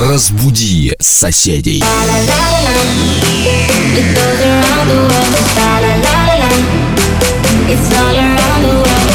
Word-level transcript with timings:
Разбуди 0.00 0.96
соседей. 0.98 1.84
It's 7.68 7.96
all 7.96 8.16
around 8.16 8.62
the 8.62 8.72
world. 8.74 9.09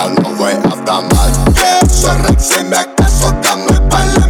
I 0.00 0.08
no 0.14 0.42
way 0.42 0.54
out 0.54 0.86
the 0.86 0.96
mud. 1.12 1.56
Yeah, 1.58 1.80
so 1.84 2.08
Rex 2.24 2.56
and 2.56 2.70
Mac, 2.70 2.96
that's 2.96 3.22
what 3.22 3.46
I'm 3.46 4.29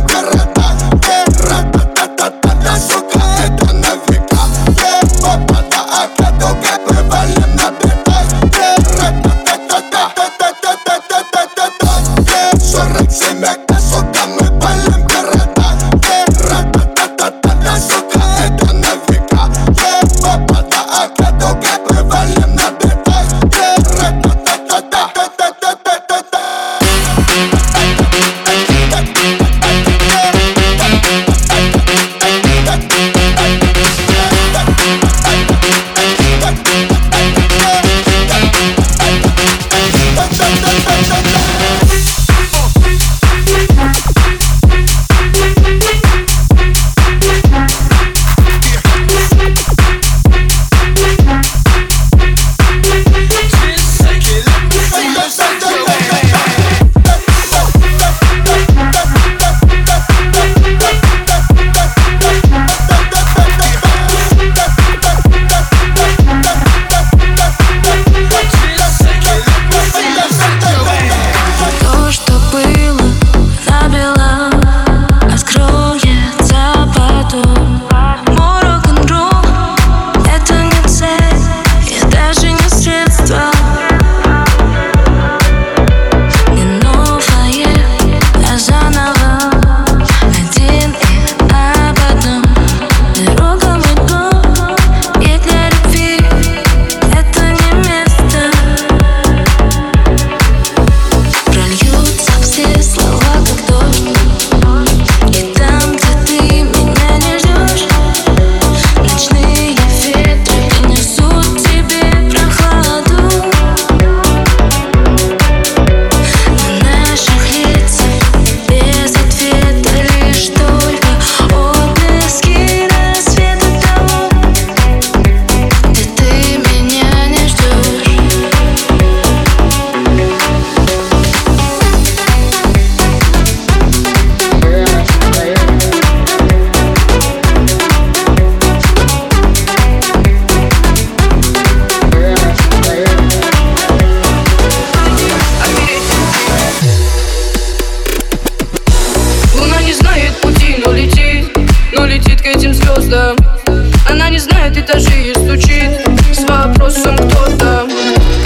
меняет 154.60 154.76
этажи 154.76 155.22
и 155.22 155.34
стучит 155.34 156.00
С 156.32 156.44
вопросом 156.48 157.16
кто 157.16 157.56
там 157.56 157.88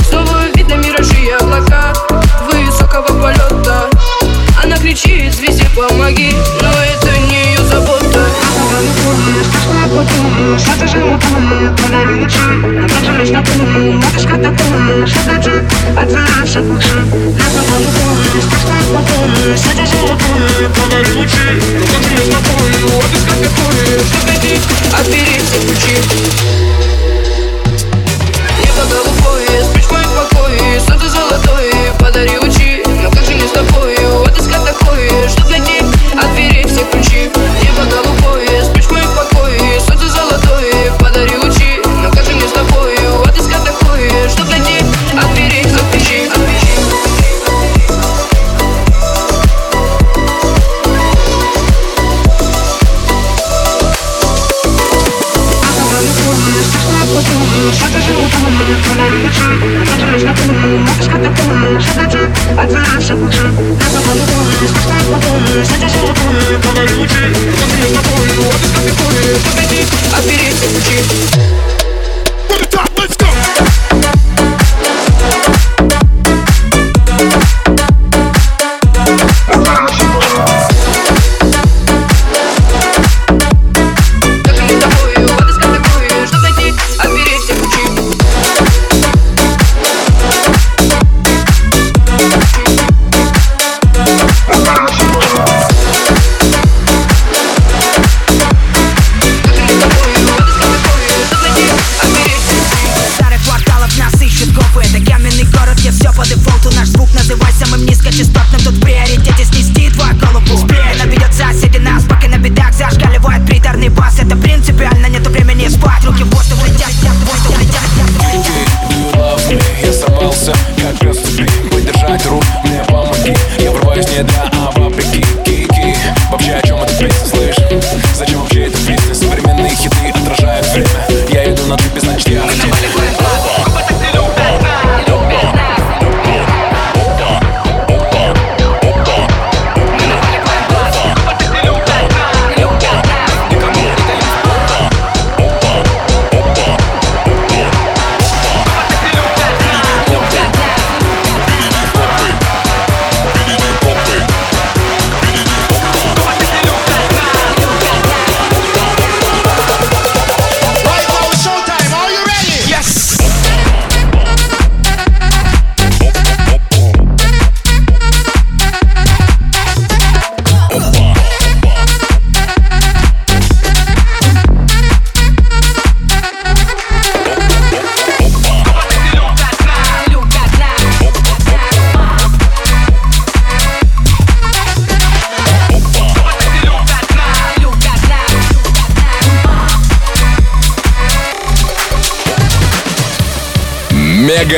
Снова 0.09 0.47
видно 0.55 0.75
миражи 0.75 1.15
и 1.21 1.31
облака 1.31 1.93
Высокого 2.51 3.07
полета. 3.21 3.89
Она 4.63 4.77
кричит 4.77 5.35
звезде 5.35 5.67
помоги 5.75 6.33
с 14.25 14.27
тобой 14.27 14.39
такое, 14.39 15.07
что 15.07 15.31
от 15.97 16.09
двери 16.09 16.45
все 16.45 16.61
ключи 16.61 16.99
Небо 17.15 17.63
голубое, 17.69 18.41
сплошные 18.43 18.87
покои 18.93 19.57
Что-то 19.57 19.85
золотое, 19.87 20.69
подари 20.69 21.13
лучи 21.15 21.47
Я 22.11 22.19
с 22.19 22.29
тобой, 22.31 22.73
такое 23.43 23.99
Что 24.05 24.27
дойти 24.27 24.61
от 24.93 25.05
двери 25.07 25.41
все 25.41 25.59
ключи 25.61 25.97
Небо 28.61 28.83
голубое, 28.91 29.65
спишь 29.65 29.85
в 29.85 29.93
моем 29.93 30.13
покое 30.13 30.81
подари 31.99 32.39
лучи 32.39 32.83
Но 33.03 33.11
как 33.11 33.25
же 33.25 33.35
не 33.35 33.47
с 33.47 33.51
тобою, 33.51 34.23
отыскать 34.25 34.65
такое 34.65 35.29
Чтоб 35.29 35.51
найти 35.51 35.54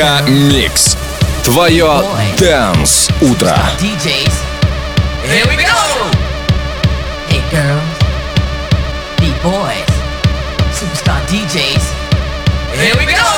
Мега 0.07 0.21
Микс. 0.29 0.95
Твое 1.43 2.01
Дэнс 2.37 3.09
Утро. 3.19 3.53
DJs. 3.77 4.33
Here 5.25 5.45
we 5.49 5.57
go! 5.57 6.11
Hey 7.27 7.43
girls, 7.51 7.83
B-boys, 9.17 9.85
superstar 10.71 11.19
DJs. 11.27 11.83
Here 12.79 12.95
we 12.97 13.05
go! 13.05 13.36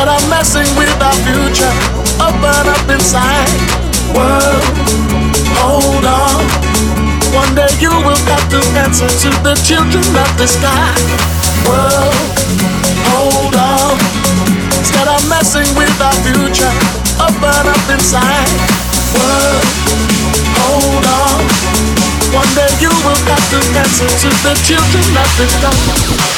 Of 0.00 0.28
messing 0.30 0.64
with 0.80 0.96
our 0.96 1.12
future, 1.28 1.70
open 2.24 2.66
up 2.72 2.88
inside. 2.88 3.52
World, 4.16 4.64
hold 5.60 6.04
on. 6.08 6.40
One 7.36 7.54
day 7.54 7.68
you 7.78 7.92
will 7.92 8.16
have 8.32 8.48
to 8.48 8.58
answer 8.80 9.06
to 9.06 9.30
the 9.44 9.54
children 9.60 10.02
of 10.16 10.30
the 10.40 10.48
sky. 10.48 10.96
World, 11.68 12.16
hold 13.12 13.54
on. 13.54 14.00
Instead 14.80 15.06
of 15.06 15.20
messing 15.28 15.68
with 15.76 15.92
our 16.00 16.16
future, 16.24 16.72
open 17.20 17.68
up 17.68 17.84
inside. 17.92 18.48
World, 19.14 19.64
hold 20.64 21.04
on. 21.06 21.44
One 22.32 22.50
day 22.56 22.72
you 22.80 22.88
will 23.04 23.20
have 23.28 23.46
to 23.52 23.60
answer 23.78 24.08
to 24.08 24.28
the 24.48 24.56
children 24.64 25.06
of 25.12 25.28
the 25.36 25.46
sky. 25.60 26.30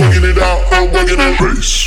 Working 0.00 0.24
it 0.24 0.38
out, 0.38 0.64
I'm 0.72 0.90
working 0.92 1.20
it 1.20 1.40
race. 1.40 1.86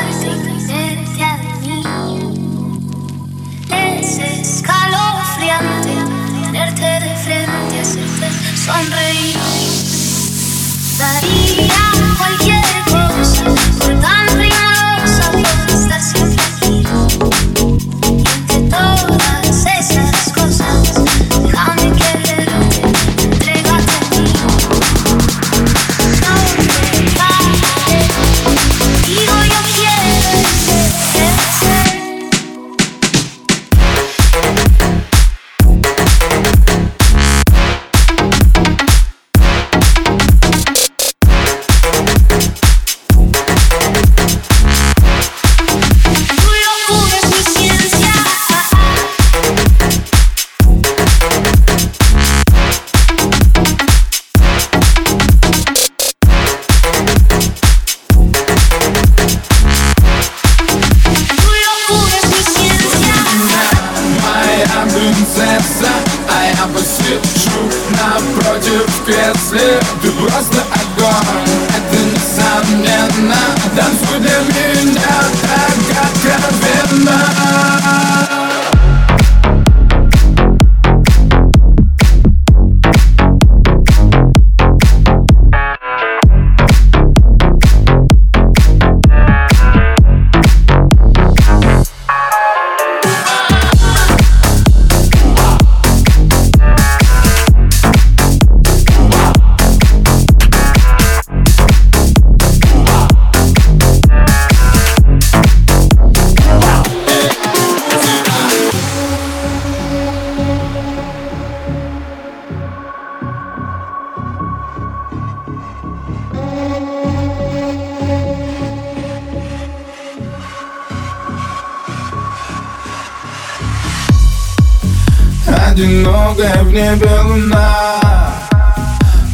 в 126.71 126.73
небе 126.73 127.19
луна. 127.25 127.99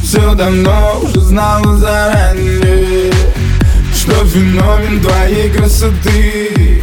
Все 0.03 0.34
давно 0.34 1.00
уже 1.03 1.20
знала 1.20 1.77
заранее 1.77 3.13
Что 3.94 4.25
феномен 4.25 5.01
твоей 5.01 5.50
красоты 5.51 6.82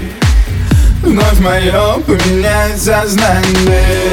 Вновь 1.03 1.41
мое 1.41 1.99
поменяет 2.07 2.81
сознание. 2.81 4.13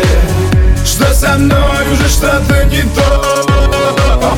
Что 0.84 1.14
со 1.14 1.38
мной 1.38 1.92
уже 1.92 2.10
что-то 2.10 2.64
не 2.66 2.82
то 2.96 4.38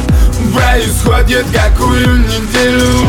Происходит 0.54 1.46
какую 1.54 2.18
неделю. 2.18 3.08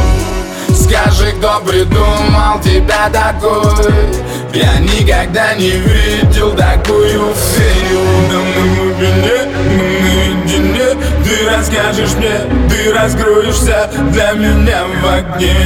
Скажи, 0.68 1.32
кто 1.32 1.60
придумал 1.66 2.60
тебя 2.62 3.10
такой. 3.10 4.24
Я 4.54 4.78
никогда 4.78 5.52
не 5.54 5.70
видел 5.70 6.54
такую 6.54 7.34
фею. 7.34 8.00
Да 8.30 8.38
мы 8.38 8.76
глубине, 8.76 9.52
мы 9.74 9.82
наедине 10.00 10.84
Ты 11.24 11.50
расскажешь 11.50 12.14
мне, 12.14 12.38
ты 12.70 12.92
раскроешься 12.92 13.90
Для 14.12 14.30
меня 14.32 14.84
в 15.02 15.06
огне. 15.08 15.56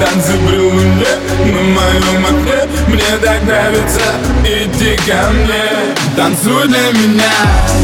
Танцы 0.00 0.32
при 0.48 0.56
луне, 0.56 1.06
на 1.44 1.60
моем 1.60 2.24
окне. 2.24 2.89
Мне 3.10 3.18
так 3.18 3.42
нравится, 3.42 4.00
иди 4.44 4.94
ко 4.98 5.30
мне. 5.32 5.96
Танцуй 6.16 6.68
для 6.68 6.92
меня, 6.92 7.24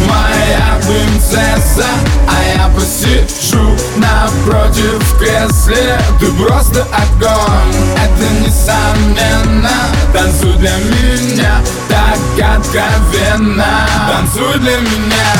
моя 0.07 0.79
принцесса. 0.87 1.85
А 2.29 2.57
я 2.57 2.69
посижу 2.69 3.77
напротив 3.97 5.03
в 5.03 5.19
кресле. 5.19 5.99
Ты 6.21 6.27
просто 6.31 6.87
огонь, 6.93 7.75
это 7.97 8.35
несомненно. 8.41 9.69
Танцуй 10.13 10.53
для 10.59 10.77
меня, 10.77 11.61
так 11.89 12.59
откровенно. 12.59 13.89
Танцуй 14.09 14.61
для 14.61 14.77
меня, 14.79 15.33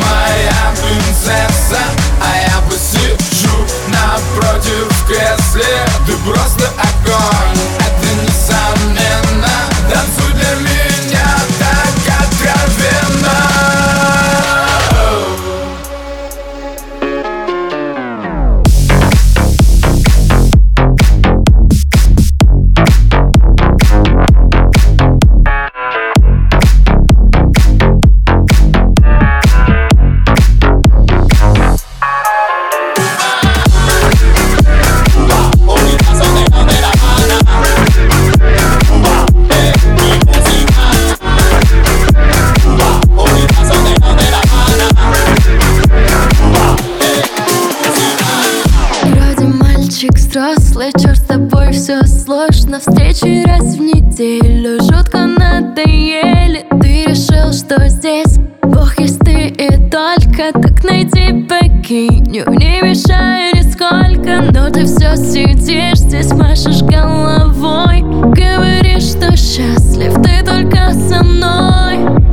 моя 0.00 0.72
принцесса. 0.80 1.82
А 2.18 2.34
я 2.48 2.62
посижу 2.70 3.66
напротив 3.88 4.88
в 4.88 5.06
кресле. 5.06 5.84
Ты 6.06 6.14
просто 6.24 6.70
огонь, 6.78 7.83
Бог 58.94 59.00
есть 59.00 59.18
ты 59.20 59.48
и 59.48 59.68
только 59.90 60.52
Так 60.52 60.84
найди 60.84 61.32
богиню, 61.32 62.44
не 62.50 62.82
мешаю 62.82 63.54
нисколько 63.54 64.42
Но 64.52 64.70
ты 64.70 64.84
все 64.84 65.16
сидишь 65.16 65.98
здесь, 65.98 66.32
машешь 66.32 66.82
головой. 66.82 68.02
Говоришь, 68.02 69.10
что 69.10 69.36
счастлив, 69.36 70.14
ты 70.22 70.44
только 70.44 70.92
со 70.92 71.22
мной 71.22 72.23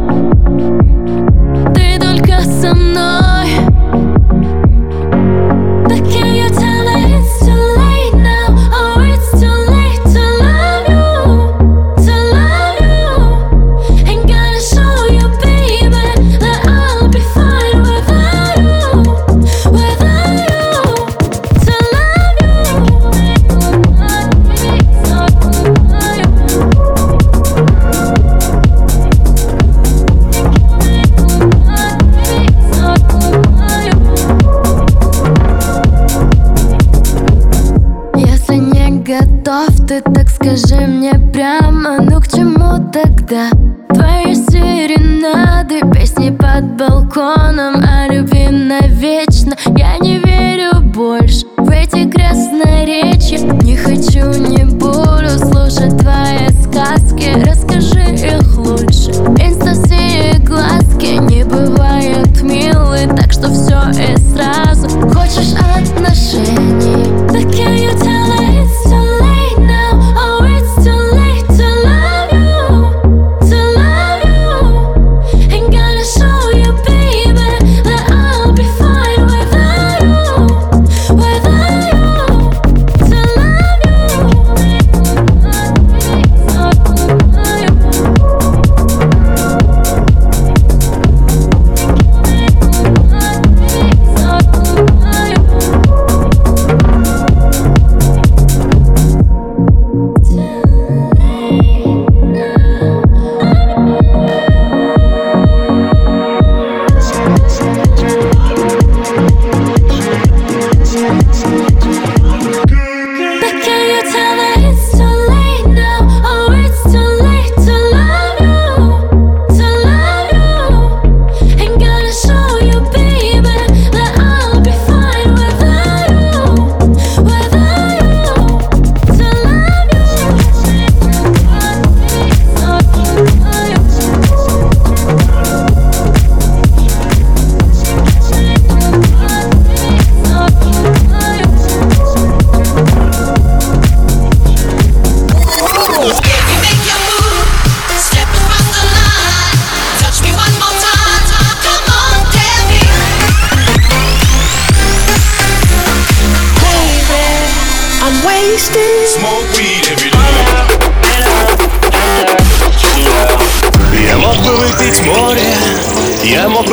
rushing. 66.12 66.81